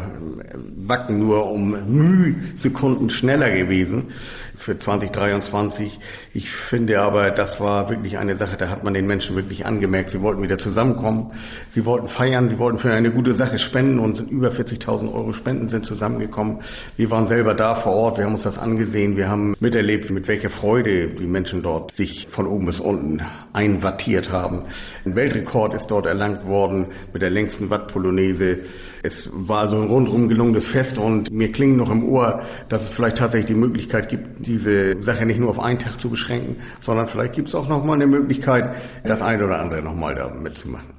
Wacken 0.75 1.17
nur 1.17 1.49
um 1.49 1.77
Mühsekunden 1.87 3.09
schneller 3.09 3.51
gewesen 3.51 4.07
für 4.55 4.77
2023. 4.77 5.99
Ich 6.33 6.49
finde 6.49 6.99
aber, 7.01 7.31
das 7.31 7.59
war 7.59 7.89
wirklich 7.89 8.17
eine 8.17 8.35
Sache, 8.35 8.57
da 8.57 8.69
hat 8.69 8.83
man 8.83 8.93
den 8.93 9.07
Menschen 9.07 9.35
wirklich 9.35 9.65
angemerkt, 9.65 10.09
sie 10.09 10.21
wollten 10.21 10.41
wieder 10.41 10.57
zusammenkommen, 10.57 11.31
sie 11.71 11.85
wollten 11.85 12.07
feiern, 12.07 12.49
sie 12.49 12.59
wollten 12.59 12.77
für 12.77 12.91
eine 12.91 13.11
gute 13.11 13.33
Sache 13.33 13.59
spenden 13.59 13.99
und 13.99 14.19
über 14.29 14.49
40.000 14.49 15.13
Euro 15.13 15.33
Spenden 15.33 15.69
sind 15.69 15.85
zusammengekommen. 15.85 16.59
Wir 16.97 17.11
waren 17.11 17.27
selber 17.27 17.53
da 17.53 17.75
vor 17.75 17.93
Ort, 17.93 18.17
wir 18.17 18.25
haben 18.25 18.33
uns 18.33 18.43
das 18.43 18.57
angesehen, 18.57 19.17
wir 19.17 19.29
haben 19.29 19.55
miterlebt, 19.59 20.09
mit 20.09 20.27
welcher 20.27 20.49
Freude 20.49 21.07
die 21.07 21.27
Menschen 21.27 21.61
dort 21.63 21.93
sich 21.93 22.27
von 22.29 22.47
oben 22.47 22.65
bis 22.65 22.79
unten 22.79 23.21
einwattiert 23.53 24.31
haben. 24.31 24.63
Ein 25.05 25.15
Weltrekord 25.15 25.73
ist 25.73 25.87
dort 25.87 26.05
erlangt 26.05 26.45
worden 26.45 26.87
mit 27.13 27.21
der 27.21 27.29
längsten 27.29 27.69
Wattpolonaise. 27.69 28.59
Es 29.05 29.29
war 29.31 29.67
so 29.67 29.75
ein 29.75 29.87
rundrum 29.87 30.27
gelungenes 30.29 30.65
Fest 30.65 30.97
und 30.97 31.29
mir 31.31 31.51
klingt 31.51 31.77
noch 31.77 31.91
im 31.91 32.03
Ohr, 32.09 32.41
dass 32.69 32.83
es 32.83 32.91
vielleicht 32.91 33.19
tatsächlich 33.19 33.45
die 33.45 33.53
Möglichkeit 33.53 34.09
gibt, 34.09 34.47
diese 34.47 34.99
Sache 35.03 35.27
nicht 35.27 35.39
nur 35.39 35.51
auf 35.51 35.59
einen 35.59 35.77
Tag 35.77 35.99
zu 35.99 36.09
beschränken, 36.09 36.55
sondern 36.81 37.07
vielleicht 37.07 37.33
gibt 37.33 37.49
es 37.49 37.53
auch 37.53 37.69
noch 37.69 37.85
mal 37.85 37.93
eine 37.93 38.07
Möglichkeit, 38.07 38.75
das 39.03 39.21
eine 39.21 39.45
oder 39.45 39.59
andere 39.59 39.83
noch 39.83 39.95
mal 39.95 40.15
da 40.15 40.29
mitzumachen. 40.29 40.94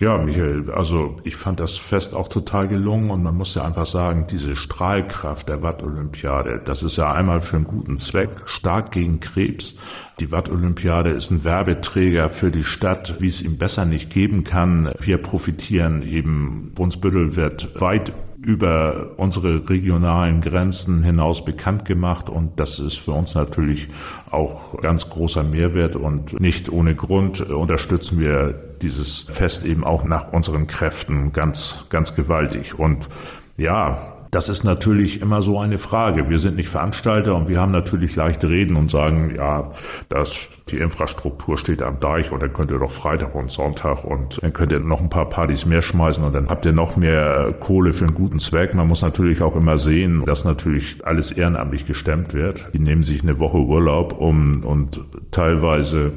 Ja, 0.00 0.16
Michael, 0.16 0.70
also 0.70 1.18
ich 1.24 1.36
fand 1.36 1.60
das 1.60 1.76
Fest 1.76 2.14
auch 2.14 2.28
total 2.28 2.68
gelungen 2.68 3.10
und 3.10 3.22
man 3.22 3.36
muss 3.36 3.54
ja 3.54 3.66
einfach 3.66 3.84
sagen, 3.84 4.26
diese 4.30 4.56
Strahlkraft 4.56 5.46
der 5.50 5.60
Watt-Olympiade, 5.60 6.62
das 6.64 6.82
ist 6.82 6.96
ja 6.96 7.12
einmal 7.12 7.42
für 7.42 7.56
einen 7.56 7.66
guten 7.66 7.98
Zweck, 7.98 8.30
stark 8.46 8.92
gegen 8.92 9.20
Krebs. 9.20 9.76
Die 10.18 10.32
Watt-Olympiade 10.32 11.10
ist 11.10 11.30
ein 11.30 11.44
Werbeträger 11.44 12.30
für 12.30 12.50
die 12.50 12.64
Stadt, 12.64 13.16
wie 13.18 13.28
es 13.28 13.42
ihm 13.42 13.58
besser 13.58 13.84
nicht 13.84 14.08
geben 14.08 14.42
kann. 14.42 14.90
Wir 14.98 15.18
profitieren 15.18 16.00
eben, 16.00 16.72
Brunsbüttel 16.74 17.36
wird 17.36 17.78
weit 17.78 18.14
über 18.42 19.10
unsere 19.16 19.68
regionalen 19.68 20.40
Grenzen 20.40 21.02
hinaus 21.02 21.44
bekannt 21.44 21.84
gemacht. 21.84 22.30
Und 22.30 22.58
das 22.58 22.78
ist 22.78 22.98
für 22.98 23.12
uns 23.12 23.34
natürlich 23.34 23.88
auch 24.30 24.80
ganz 24.80 25.10
großer 25.10 25.42
Mehrwert. 25.42 25.96
Und 25.96 26.40
nicht 26.40 26.70
ohne 26.70 26.94
Grund 26.94 27.40
unterstützen 27.40 28.18
wir 28.18 28.52
dieses 28.80 29.18
Fest 29.18 29.66
eben 29.66 29.84
auch 29.84 30.04
nach 30.04 30.32
unseren 30.32 30.66
Kräften 30.66 31.32
ganz, 31.32 31.84
ganz 31.90 32.14
gewaltig. 32.14 32.78
Und 32.78 33.08
ja, 33.56 34.19
Das 34.30 34.48
ist 34.48 34.62
natürlich 34.62 35.20
immer 35.20 35.42
so 35.42 35.58
eine 35.58 35.78
Frage. 35.78 36.30
Wir 36.30 36.38
sind 36.38 36.56
nicht 36.56 36.68
Veranstalter 36.68 37.34
und 37.34 37.48
wir 37.48 37.60
haben 37.60 37.72
natürlich 37.72 38.14
leichte 38.14 38.48
Reden 38.48 38.76
und 38.76 38.88
sagen, 38.88 39.34
ja, 39.34 39.72
dass 40.08 40.50
die 40.68 40.78
Infrastruktur 40.78 41.58
steht 41.58 41.82
am 41.82 41.98
Deich 41.98 42.30
und 42.30 42.40
dann 42.40 42.52
könnt 42.52 42.70
ihr 42.70 42.78
doch 42.78 42.92
Freitag 42.92 43.34
und 43.34 43.50
Sonntag 43.50 44.04
und 44.04 44.38
dann 44.40 44.52
könnt 44.52 44.70
ihr 44.70 44.78
noch 44.78 45.00
ein 45.00 45.10
paar 45.10 45.28
Partys 45.28 45.66
mehr 45.66 45.82
schmeißen 45.82 46.22
und 46.22 46.32
dann 46.32 46.48
habt 46.48 46.64
ihr 46.64 46.72
noch 46.72 46.96
mehr 46.96 47.52
Kohle 47.58 47.92
für 47.92 48.04
einen 48.04 48.14
guten 48.14 48.38
Zweck. 48.38 48.72
Man 48.72 48.86
muss 48.86 49.02
natürlich 49.02 49.42
auch 49.42 49.56
immer 49.56 49.78
sehen, 49.78 50.24
dass 50.24 50.44
natürlich 50.44 51.04
alles 51.04 51.32
ehrenamtlich 51.32 51.86
gestemmt 51.86 52.32
wird. 52.32 52.68
Die 52.72 52.78
nehmen 52.78 53.02
sich 53.02 53.22
eine 53.22 53.40
Woche 53.40 53.58
Urlaub 53.58 54.16
um 54.20 54.62
und 54.62 55.00
teilweise 55.32 56.12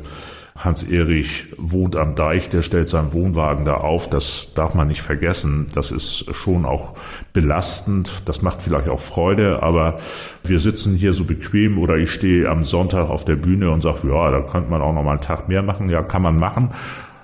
Hans-Erich 0.63 1.47
wohnt 1.57 1.95
am 1.95 2.15
Deich, 2.15 2.47
der 2.47 2.61
stellt 2.61 2.87
seinen 2.87 3.11
Wohnwagen 3.11 3.65
da 3.65 3.75
auf. 3.75 4.09
Das 4.09 4.53
darf 4.53 4.73
man 4.73 4.87
nicht 4.87 5.01
vergessen. 5.01 5.67
Das 5.75 5.91
ist 5.91 6.33
schon 6.33 6.65
auch 6.65 6.93
belastend. 7.33 8.21
Das 8.25 8.41
macht 8.41 8.61
vielleicht 8.61 8.87
auch 8.87 9.01
Freude, 9.01 9.61
aber 9.61 9.99
wir 10.43 10.59
sitzen 10.59 10.95
hier 10.95 11.13
so 11.13 11.25
bequem 11.25 11.77
oder 11.77 11.97
ich 11.97 12.11
stehe 12.11 12.49
am 12.49 12.63
Sonntag 12.63 13.09
auf 13.09 13.25
der 13.25 13.35
Bühne 13.35 13.71
und 13.71 13.81
sage, 13.81 14.07
ja, 14.07 14.31
da 14.31 14.41
könnte 14.41 14.71
man 14.71 14.81
auch 14.81 14.93
noch 14.93 15.03
mal 15.03 15.11
einen 15.11 15.21
Tag 15.21 15.49
mehr 15.49 15.63
machen. 15.63 15.89
Ja, 15.89 16.01
kann 16.01 16.21
man 16.21 16.37
machen. 16.37 16.69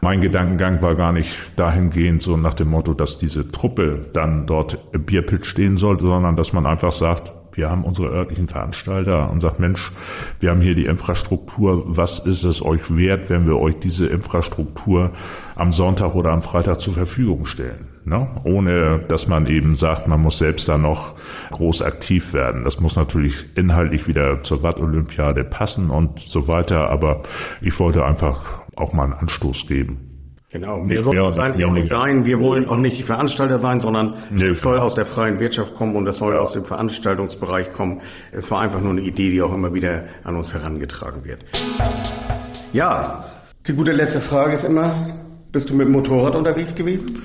Mein 0.01 0.22
Gedankengang 0.22 0.81
war 0.81 0.96
gar 0.96 1.12
nicht 1.12 1.36
dahingehend 1.58 2.22
so 2.22 2.38
nach 2.38 2.53
dem 2.53 2.69
Motto, 2.69 2.93
dass 2.93 3.17
diese 3.17 3.51
Truppe 3.51 4.05
dann 4.13 4.48
dort 4.48 4.79
im 4.93 5.03
Bierpit 5.03 5.46
stehen 5.46 5.77
sollte, 5.77 6.05
sondern 6.05 6.36
dass 6.36 6.53
man 6.53 6.65
einfach 6.65 6.93
sagt, 6.93 7.34
wir 7.53 7.70
haben 7.70 7.84
unsere 7.84 8.10
örtlichen 8.10 8.48
Veranstalter 8.48 9.29
und 9.29 9.41
sagt, 9.41 9.60
Mensch, 9.60 9.91
wir 10.39 10.51
haben 10.51 10.62
hier 10.62 10.75
die 10.75 10.86
Infrastruktur. 10.86 11.84
Was 11.86 12.20
ist 12.20 12.44
es 12.44 12.63
euch 12.63 12.96
wert, 12.96 13.29
wenn 13.29 13.46
wir 13.46 13.58
euch 13.58 13.79
diese 13.79 14.08
Infrastruktur 14.08 15.12
am 15.56 15.74
Sonntag 15.74 16.15
oder 16.15 16.32
am 16.32 16.41
Freitag 16.41 16.79
zur 16.79 16.94
Verfügung 16.94 17.46
stellen? 17.46 17.88
Ne? 18.06 18.27
Ohne, 18.44 19.00
dass 19.08 19.27
man 19.27 19.46
eben 19.46 19.75
sagt, 19.75 20.08
man 20.08 20.22
muss 20.22 20.39
selbst 20.39 20.68
da 20.68 20.77
noch 20.77 21.15
groß 21.51 21.82
aktiv 21.82 22.34
werden. 22.34 22.63
Das 22.63 22.79
muss 22.79 22.96
natürlich 22.96 23.46
inhaltlich 23.56 24.08
wieder 24.08 24.41
zur 24.41 24.63
Watt-Olympiade 24.63 25.44
passen 25.44 25.89
und 25.89 26.20
so 26.20 26.48
weiter. 26.48 26.89
Aber 26.89 27.24
ich 27.62 27.79
wollte 27.79 28.06
einfach 28.06 28.62
auch 28.75 28.94
mal 28.94 29.03
einen 29.03 29.13
Anstoß 29.13 29.68
geben. 29.68 30.09
Genau, 30.51 30.82
wir 30.89 31.03
sollen 31.03 31.20
es 31.25 31.38
eigentlich 31.38 31.65
auch 31.65 31.72
nicht 31.72 31.89
sein. 31.89 32.25
Wir 32.25 32.39
wollen 32.39 32.68
auch 32.68 32.77
nicht 32.77 32.98
die 32.98 33.03
Veranstalter 33.03 33.60
sein, 33.60 33.82
sondern 33.82 34.15
nee, 34.32 34.46
es 34.46 34.62
soll 34.62 34.79
aus 34.79 34.96
der 34.96 35.06
freien 35.06 35.39
Wirtschaft 35.39 35.75
kommen 35.75 35.96
und 35.96 36.08
es 36.08 36.18
soll 36.18 36.36
aus 36.36 36.53
dem 36.53 36.65
Veranstaltungsbereich 36.65 37.72
kommen. 37.72 38.01
Es 38.32 38.50
war 38.50 38.62
einfach 38.62 38.82
nur 38.82 38.94
eine 38.94 39.01
Idee, 39.01 39.29
die 39.29 39.44
auch 39.44 39.53
immer 39.53 39.75
wieder 39.75 40.06
an 40.24 40.36
uns 40.36 40.51
herangetragen 40.51 41.24
wird. 41.24 41.46
Ja, 42.74 43.25
die 43.68 43.74
gute 43.74 43.91
letzte 43.91 44.22
Frage 44.22 44.56
ist 44.56 44.65
immer, 44.65 45.20
bist 45.51 45.70
du 45.70 45.75
mit 45.75 45.86
dem 45.86 45.91
Motorrad 45.91 46.34
unterwegs 46.34 46.74
gewesen? 46.74 47.22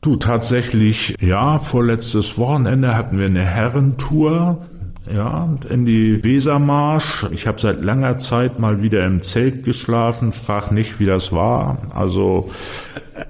Du, 0.00 0.14
tatsächlich, 0.14 1.16
ja, 1.20 1.58
vorletztes 1.58 2.38
Wochenende 2.38 2.96
hatten 2.96 3.18
wir 3.18 3.26
eine 3.26 3.44
Herrentour 3.44 4.66
ja, 5.12 5.48
in 5.68 5.84
die 5.84 6.22
Wesermarsch. 6.22 7.26
Ich 7.30 7.46
habe 7.46 7.60
seit 7.60 7.82
langer 7.82 8.18
Zeit 8.18 8.58
mal 8.58 8.82
wieder 8.82 9.04
im 9.06 9.22
Zelt 9.22 9.64
geschlafen, 9.64 10.32
frag 10.32 10.70
nicht, 10.72 11.00
wie 11.00 11.06
das 11.06 11.32
war. 11.32 11.78
Also 11.94 12.50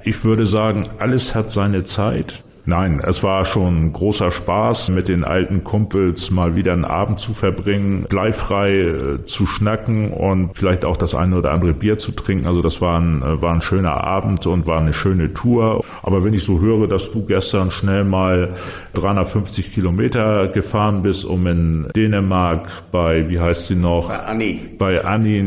ich 0.04 0.24
würde 0.24 0.46
sagen, 0.46 0.88
alles 0.98 1.34
hat 1.34 1.50
seine 1.50 1.84
Zeit. 1.84 2.42
Nein, 2.70 3.02
es 3.04 3.24
war 3.24 3.44
schon 3.46 3.92
großer 3.92 4.30
Spaß, 4.30 4.90
mit 4.90 5.08
den 5.08 5.24
alten 5.24 5.64
Kumpels 5.64 6.30
mal 6.30 6.54
wieder 6.54 6.72
einen 6.72 6.84
Abend 6.84 7.18
zu 7.18 7.34
verbringen, 7.34 8.06
bleifrei 8.08 8.78
äh, 8.78 9.24
zu 9.24 9.44
schnacken 9.44 10.12
und 10.12 10.56
vielleicht 10.56 10.84
auch 10.84 10.96
das 10.96 11.16
eine 11.16 11.38
oder 11.38 11.50
andere 11.50 11.74
Bier 11.74 11.98
zu 11.98 12.12
trinken. 12.12 12.46
Also 12.46 12.62
das 12.62 12.80
war 12.80 13.00
ein, 13.00 13.22
äh, 13.22 13.42
war 13.42 13.52
ein 13.52 13.60
schöner 13.60 14.04
Abend 14.04 14.46
und 14.46 14.68
war 14.68 14.78
eine 14.78 14.92
schöne 14.92 15.34
Tour. 15.34 15.84
Aber 16.04 16.22
wenn 16.22 16.32
ich 16.32 16.44
so 16.44 16.60
höre, 16.60 16.86
dass 16.86 17.10
du 17.10 17.26
gestern 17.26 17.72
schnell 17.72 18.04
mal 18.04 18.54
350 18.94 19.74
Kilometer 19.74 20.46
gefahren 20.46 21.02
bist, 21.02 21.24
um 21.24 21.48
in 21.48 21.88
Dänemark 21.96 22.68
bei, 22.92 23.28
wie 23.28 23.40
heißt 23.40 23.66
sie 23.66 23.74
noch? 23.74 24.10
Bei 24.10 24.20
Anni. 24.20 24.60
Bei 24.78 25.04
Anni 25.04 25.38
äh, 25.38 25.40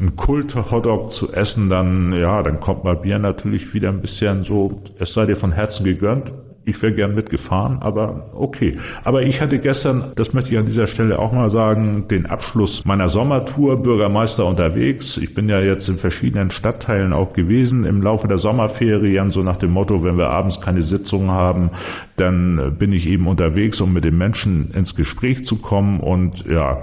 einen 0.00 0.16
Kult-Hotdog 0.16 1.12
zu 1.12 1.32
essen, 1.32 1.70
dann, 1.70 2.12
ja, 2.12 2.42
dann 2.42 2.58
kommt 2.58 2.82
mal 2.82 2.96
Bier 2.96 3.20
natürlich 3.20 3.72
wieder 3.72 3.90
ein 3.90 4.00
bisschen 4.00 4.42
so, 4.42 4.82
es 4.98 5.12
sei 5.14 5.24
dir 5.24 5.36
von 5.36 5.52
Herzen 5.52 5.84
gegönnt 5.84 6.07
gegönnt. 6.08 6.32
Ich 6.64 6.82
wäre 6.82 6.92
gern 6.92 7.14
mitgefahren, 7.14 7.78
aber 7.80 8.28
okay. 8.34 8.76
Aber 9.02 9.22
ich 9.22 9.40
hatte 9.40 9.58
gestern, 9.58 10.12
das 10.16 10.34
möchte 10.34 10.52
ich 10.52 10.58
an 10.58 10.66
dieser 10.66 10.86
Stelle 10.86 11.18
auch 11.18 11.32
mal 11.32 11.48
sagen, 11.48 12.08
den 12.08 12.26
Abschluss 12.26 12.84
meiner 12.84 13.08
Sommertour 13.08 13.82
Bürgermeister 13.82 14.44
unterwegs. 14.44 15.16
Ich 15.16 15.32
bin 15.32 15.48
ja 15.48 15.60
jetzt 15.60 15.88
in 15.88 15.96
verschiedenen 15.96 16.50
Stadtteilen 16.50 17.14
auch 17.14 17.32
gewesen 17.32 17.84
im 17.84 18.02
Laufe 18.02 18.28
der 18.28 18.36
Sommerferien, 18.36 19.30
so 19.30 19.42
nach 19.42 19.56
dem 19.56 19.70
Motto, 19.70 20.04
wenn 20.04 20.18
wir 20.18 20.28
abends 20.28 20.60
keine 20.60 20.82
Sitzungen 20.82 21.30
haben, 21.30 21.70
dann 22.16 22.76
bin 22.78 22.92
ich 22.92 23.08
eben 23.08 23.28
unterwegs, 23.28 23.80
um 23.80 23.94
mit 23.94 24.04
den 24.04 24.18
Menschen 24.18 24.70
ins 24.72 24.94
Gespräch 24.94 25.46
zu 25.46 25.56
kommen 25.56 26.00
und 26.00 26.44
ja, 26.44 26.82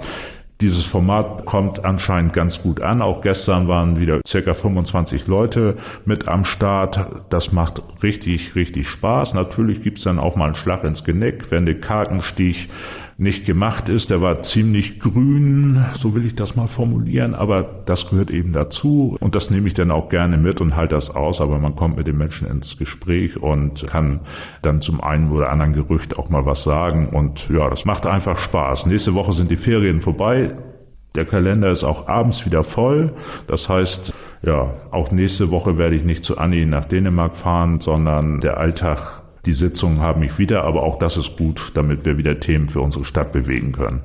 dieses 0.60 0.86
Format 0.86 1.44
kommt 1.44 1.84
anscheinend 1.84 2.32
ganz 2.32 2.62
gut 2.62 2.80
an. 2.80 3.02
Auch 3.02 3.20
gestern 3.20 3.68
waren 3.68 3.98
wieder 4.00 4.20
circa 4.26 4.54
25 4.54 5.26
Leute 5.26 5.76
mit 6.04 6.28
am 6.28 6.44
Start. 6.44 7.06
Das 7.28 7.52
macht 7.52 7.82
richtig, 8.02 8.54
richtig 8.54 8.88
Spaß. 8.88 9.34
Natürlich 9.34 9.82
gibt's 9.82 10.04
dann 10.04 10.18
auch 10.18 10.36
mal 10.36 10.46
einen 10.46 10.54
Schlag 10.54 10.84
ins 10.84 11.04
Genick, 11.04 11.50
wenn 11.50 11.66
der 11.66 11.78
Karkenstich 11.78 12.68
nicht 13.18 13.46
gemacht 13.46 13.88
ist. 13.88 14.10
Der 14.10 14.20
war 14.20 14.42
ziemlich 14.42 15.00
grün, 15.00 15.84
so 15.94 16.14
will 16.14 16.26
ich 16.26 16.34
das 16.34 16.54
mal 16.54 16.66
formulieren, 16.66 17.34
aber 17.34 17.62
das 17.62 18.10
gehört 18.10 18.30
eben 18.30 18.52
dazu 18.52 19.16
und 19.20 19.34
das 19.34 19.50
nehme 19.50 19.66
ich 19.68 19.74
dann 19.74 19.90
auch 19.90 20.08
gerne 20.08 20.36
mit 20.36 20.60
und 20.60 20.76
halte 20.76 20.94
das 20.94 21.14
aus, 21.14 21.40
aber 21.40 21.58
man 21.58 21.74
kommt 21.74 21.96
mit 21.96 22.06
den 22.06 22.18
Menschen 22.18 22.46
ins 22.46 22.76
Gespräch 22.76 23.40
und 23.40 23.86
kann 23.86 24.20
dann 24.62 24.80
zum 24.80 25.00
einen 25.00 25.30
oder 25.30 25.50
anderen 25.50 25.72
Gerücht 25.72 26.18
auch 26.18 26.28
mal 26.28 26.44
was 26.44 26.62
sagen 26.64 27.08
und 27.08 27.48
ja, 27.48 27.70
das 27.70 27.84
macht 27.84 28.06
einfach 28.06 28.38
Spaß. 28.38 28.86
Nächste 28.86 29.14
Woche 29.14 29.32
sind 29.32 29.50
die 29.50 29.56
Ferien 29.56 30.00
vorbei. 30.00 30.54
Der 31.14 31.24
Kalender 31.24 31.70
ist 31.70 31.82
auch 31.82 32.08
abends 32.08 32.44
wieder 32.44 32.62
voll. 32.62 33.14
Das 33.46 33.70
heißt, 33.70 34.12
ja, 34.42 34.74
auch 34.90 35.10
nächste 35.10 35.50
Woche 35.50 35.78
werde 35.78 35.96
ich 35.96 36.04
nicht 36.04 36.24
zu 36.24 36.36
Anni 36.36 36.66
nach 36.66 36.84
Dänemark 36.84 37.34
fahren, 37.36 37.80
sondern 37.80 38.40
der 38.40 38.58
Alltag 38.58 39.22
die 39.46 39.52
Sitzungen 39.52 40.00
haben 40.00 40.20
mich 40.20 40.38
wieder, 40.38 40.64
aber 40.64 40.82
auch 40.82 40.98
das 40.98 41.16
ist 41.16 41.36
gut, 41.36 41.72
damit 41.74 42.04
wir 42.04 42.18
wieder 42.18 42.40
Themen 42.40 42.68
für 42.68 42.80
unsere 42.80 43.04
Stadt 43.04 43.32
bewegen 43.32 43.72
können. 43.72 44.02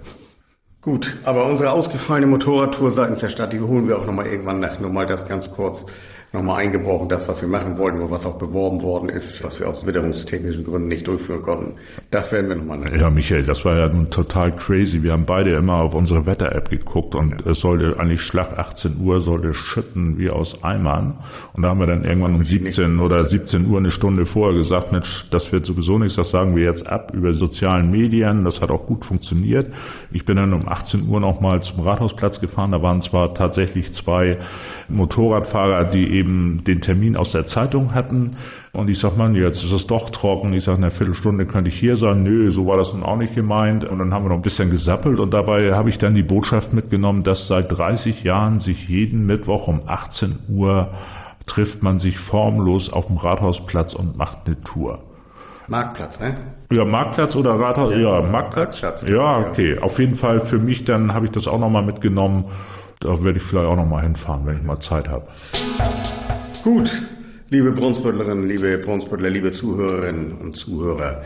Gut, 0.81 1.17
aber 1.25 1.45
unsere 1.45 1.71
ausgefallene 1.71 2.27
Motorradtour 2.27 2.89
seitens 2.91 3.19
der 3.19 3.29
Stadt, 3.29 3.53
die 3.53 3.59
holen 3.59 3.87
wir 3.87 3.99
auch 3.99 4.05
nochmal 4.05 4.27
irgendwann 4.27 4.59
nach. 4.59 4.79
Nur 4.79 4.89
mal 4.89 5.05
das 5.05 5.27
ganz 5.27 5.51
kurz 5.51 5.85
nochmal 6.33 6.61
eingebrochen, 6.61 7.09
das, 7.09 7.27
was 7.27 7.41
wir 7.41 7.49
machen 7.49 7.77
wollten 7.77 7.99
und 7.99 8.09
was 8.09 8.25
auch 8.25 8.37
beworben 8.37 8.81
worden 8.81 9.09
ist, 9.09 9.43
was 9.43 9.59
wir 9.59 9.67
aus 9.67 9.85
witterungstechnischen 9.85 10.63
Gründen 10.63 10.87
nicht 10.87 11.05
durchführen 11.07 11.41
konnten. 11.41 11.73
Das 12.09 12.31
werden 12.31 12.47
wir 12.47 12.55
nochmal 12.55 12.77
nachher. 12.77 12.99
Ja, 12.99 13.09
Michael, 13.09 13.43
das 13.43 13.65
war 13.65 13.77
ja 13.77 13.89
nun 13.89 14.09
total 14.09 14.55
crazy. 14.55 15.03
Wir 15.03 15.11
haben 15.11 15.25
beide 15.25 15.51
immer 15.51 15.75
auf 15.75 15.93
unsere 15.93 16.25
Wetter-App 16.25 16.69
geguckt 16.69 17.15
und 17.15 17.41
ja. 17.43 17.51
es 17.51 17.59
sollte 17.59 17.99
eigentlich 17.99 18.21
Schlag 18.21 18.57
18 18.57 18.97
Uhr 19.01 19.19
sollte 19.19 19.53
schütten 19.53 20.17
wie 20.17 20.29
aus 20.29 20.63
Eimern. 20.63 21.17
Und 21.51 21.63
da 21.63 21.69
haben 21.69 21.79
wir 21.79 21.87
dann 21.87 22.05
irgendwann 22.05 22.35
um 22.35 22.45
17 22.45 22.99
oder 22.99 23.25
17 23.25 23.67
Uhr 23.67 23.79
eine 23.79 23.91
Stunde 23.91 24.25
vorher 24.25 24.57
gesagt, 24.57 24.93
Mensch, 24.93 25.27
das 25.31 25.51
wird 25.51 25.65
sowieso 25.65 25.99
nichts, 25.99 26.15
das 26.15 26.29
sagen 26.29 26.55
wir 26.55 26.63
jetzt 26.63 26.87
ab 26.87 27.11
über 27.13 27.33
sozialen 27.33 27.91
Medien. 27.91 28.45
Das 28.45 28.61
hat 28.61 28.71
auch 28.71 28.85
gut 28.85 29.03
funktioniert. 29.03 29.67
Ich 30.11 30.23
bin 30.23 30.37
dann 30.37 30.53
um 30.53 30.65
18 30.65 31.09
Uhr 31.09 31.19
nochmal 31.19 31.61
zum 31.61 31.81
Rathausplatz 31.81 32.39
gefahren. 32.39 32.71
Da 32.71 32.81
waren 32.81 33.01
zwar 33.01 33.33
tatsächlich 33.33 33.93
zwei 33.93 34.37
Motorradfahrer, 34.87 35.83
die 35.85 36.20
eben 36.21 36.63
den 36.63 36.81
Termin 36.81 37.17
aus 37.17 37.31
der 37.31 37.45
Zeitung 37.45 37.93
hatten. 37.93 38.37
Und 38.71 38.89
ich 38.89 38.99
sag, 38.99 39.17
man, 39.17 39.35
jetzt 39.35 39.63
ist 39.63 39.71
es 39.71 39.87
doch 39.87 40.09
trocken. 40.11 40.53
Ich 40.53 40.63
sag, 40.63 40.77
eine 40.77 40.91
Viertelstunde 40.91 41.45
könnte 41.45 41.69
ich 41.69 41.79
hier 41.79 41.97
sein. 41.97 42.23
Nö, 42.23 42.51
so 42.51 42.67
war 42.67 42.77
das 42.77 42.93
nun 42.93 43.03
auch 43.03 43.17
nicht 43.17 43.35
gemeint. 43.35 43.83
Und 43.83 43.99
dann 43.99 44.13
haben 44.13 44.23
wir 44.25 44.29
noch 44.29 44.37
ein 44.37 44.41
bisschen 44.41 44.69
gesappelt. 44.69 45.19
Und 45.19 45.33
dabei 45.33 45.73
habe 45.73 45.89
ich 45.89 45.97
dann 45.97 46.15
die 46.15 46.23
Botschaft 46.23 46.73
mitgenommen, 46.73 47.23
dass 47.23 47.47
seit 47.47 47.71
30 47.71 48.23
Jahren 48.23 48.59
sich 48.59 48.87
jeden 48.87 49.25
Mittwoch 49.25 49.67
um 49.67 49.81
18 49.87 50.39
Uhr 50.47 50.91
trifft 51.47 51.83
man 51.83 51.99
sich 51.99 52.17
formlos 52.17 52.93
auf 52.93 53.07
dem 53.07 53.17
Rathausplatz 53.17 53.93
und 53.93 54.15
macht 54.15 54.45
eine 54.45 54.61
Tour. 54.61 54.99
Marktplatz, 55.67 56.19
ne? 56.19 56.35
Ja, 56.71 56.85
Marktplatz 56.85 57.35
oder 57.35 57.59
Rathaus? 57.59 57.91
Ja, 57.93 57.99
ja 57.99 58.21
Marktplatz. 58.21 58.81
Marktplatz. 58.81 59.09
Ja, 59.09 59.39
okay. 59.39 59.79
Auf 59.79 59.99
jeden 59.99 60.15
Fall 60.15 60.39
für 60.39 60.59
mich 60.59 60.85
dann 60.85 61.13
habe 61.13 61.25
ich 61.25 61.31
das 61.31 61.47
auch 61.47 61.59
nochmal 61.59 61.83
mitgenommen. 61.83 62.45
Da 63.01 63.23
werde 63.23 63.39
ich 63.39 63.43
vielleicht 63.43 63.67
auch 63.67 63.75
noch 63.75 63.87
mal 63.87 64.03
hinfahren, 64.03 64.45
wenn 64.45 64.57
ich 64.57 64.63
mal 64.63 64.79
Zeit 64.79 65.09
habe. 65.09 65.27
Gut, 66.63 67.01
liebe 67.49 67.71
Brunsbüttlerinnen, 67.71 68.47
liebe 68.47 68.77
Brunsbüttler, 68.77 69.31
liebe 69.31 69.51
Zuhörerinnen 69.51 70.33
und 70.33 70.55
Zuhörer. 70.55 71.23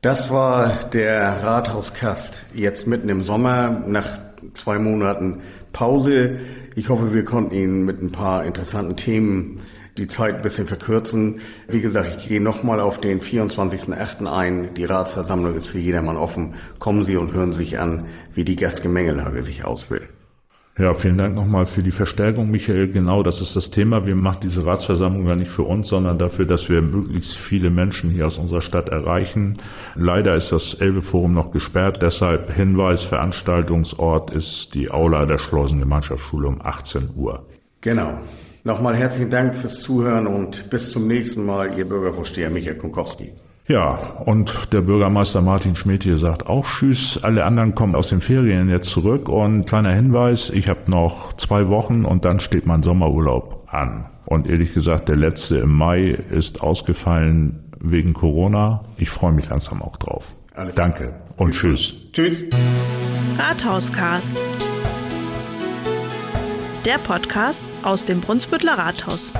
Das 0.00 0.30
war 0.30 0.88
der 0.90 1.42
Rathauskast 1.44 2.46
jetzt 2.54 2.86
mitten 2.86 3.10
im 3.10 3.22
Sommer 3.24 3.82
nach 3.86 4.22
zwei 4.54 4.78
Monaten 4.78 5.42
Pause. 5.74 6.40
Ich 6.76 6.88
hoffe, 6.88 7.12
wir 7.12 7.26
konnten 7.26 7.54
Ihnen 7.54 7.84
mit 7.84 8.02
ein 8.02 8.10
paar 8.10 8.44
interessanten 8.46 8.96
Themen 8.96 9.60
die 9.98 10.06
Zeit 10.06 10.36
ein 10.36 10.42
bisschen 10.42 10.66
verkürzen. 10.66 11.40
Wie 11.68 11.82
gesagt, 11.82 12.16
ich 12.16 12.28
gehe 12.28 12.40
nochmal 12.40 12.80
auf 12.80 12.98
den 12.98 13.20
24.08. 13.20 14.24
ein. 14.26 14.72
Die 14.74 14.86
Ratsversammlung 14.86 15.54
ist 15.54 15.66
für 15.66 15.78
jedermann 15.78 16.16
offen. 16.16 16.54
Kommen 16.78 17.04
Sie 17.04 17.18
und 17.18 17.34
hören 17.34 17.52
sich 17.52 17.78
an, 17.78 18.06
wie 18.34 18.44
die 18.44 18.56
Gastgemengelage 18.56 19.42
sich 19.42 19.66
auswählt. 19.66 20.08
Ja, 20.78 20.94
vielen 20.94 21.18
Dank 21.18 21.34
nochmal 21.34 21.66
für 21.66 21.82
die 21.82 21.90
Verstärkung, 21.90 22.50
Michael. 22.50 22.88
Genau, 22.88 23.22
das 23.22 23.42
ist 23.42 23.56
das 23.56 23.70
Thema. 23.70 24.06
Wir 24.06 24.16
machen 24.16 24.38
diese 24.42 24.64
Ratsversammlung 24.64 25.26
ja 25.26 25.36
nicht 25.36 25.50
für 25.50 25.64
uns, 25.64 25.88
sondern 25.88 26.18
dafür, 26.18 26.46
dass 26.46 26.70
wir 26.70 26.80
möglichst 26.80 27.36
viele 27.36 27.68
Menschen 27.68 28.08
hier 28.08 28.26
aus 28.26 28.38
unserer 28.38 28.62
Stadt 28.62 28.88
erreichen. 28.88 29.58
Leider 29.96 30.34
ist 30.34 30.50
das 30.50 30.72
Elbe-Forum 30.72 31.34
noch 31.34 31.50
gesperrt. 31.50 32.00
Deshalb 32.00 32.54
Hinweis, 32.54 33.02
Veranstaltungsort 33.02 34.30
ist 34.30 34.72
die 34.72 34.90
Aula 34.90 35.26
der 35.26 35.36
Schleusengemeinschaftsschule 35.36 36.48
um 36.48 36.62
18 36.62 37.10
Uhr. 37.16 37.44
Genau. 37.82 38.18
Nochmal 38.64 38.96
herzlichen 38.96 39.28
Dank 39.28 39.54
fürs 39.54 39.82
Zuhören 39.82 40.26
und 40.26 40.70
bis 40.70 40.90
zum 40.90 41.06
nächsten 41.06 41.44
Mal, 41.44 41.76
Ihr 41.76 41.86
Bürgervorsteher 41.86 42.48
Michael 42.48 42.78
Kunkowski. 42.78 43.34
Ja, 43.68 43.94
und 44.24 44.72
der 44.72 44.80
Bürgermeister 44.80 45.40
Martin 45.40 45.76
Schmidt 45.76 46.02
hier 46.02 46.18
sagt 46.18 46.46
auch 46.46 46.66
Tschüss. 46.66 47.20
Alle 47.22 47.44
anderen 47.44 47.74
kommen 47.74 47.94
aus 47.94 48.08
den 48.08 48.20
Ferien 48.20 48.68
jetzt 48.68 48.90
zurück. 48.90 49.28
Und 49.28 49.66
kleiner 49.66 49.92
Hinweis, 49.92 50.50
ich 50.50 50.68
habe 50.68 50.90
noch 50.90 51.32
zwei 51.34 51.68
Wochen 51.68 52.04
und 52.04 52.24
dann 52.24 52.40
steht 52.40 52.66
mein 52.66 52.82
Sommerurlaub 52.82 53.68
an. 53.72 54.06
Und 54.26 54.48
ehrlich 54.48 54.74
gesagt, 54.74 55.08
der 55.08 55.16
letzte 55.16 55.58
im 55.58 55.72
Mai 55.72 56.06
ist 56.08 56.60
ausgefallen 56.60 57.70
wegen 57.78 58.14
Corona. 58.14 58.82
Ich 58.96 59.10
freue 59.10 59.32
mich 59.32 59.48
langsam 59.48 59.80
auch 59.82 59.96
drauf. 59.96 60.34
Alles 60.54 60.74
Danke 60.74 61.04
klar. 61.08 61.20
und 61.36 61.52
tschüss. 61.52 61.94
Tschüss. 62.12 62.38
Rathauscast. 63.38 64.36
Der 66.84 66.98
Podcast 66.98 67.64
aus 67.84 68.04
dem 68.04 68.20
Brunsbüttler 68.20 68.76
Rathaus. 68.76 69.32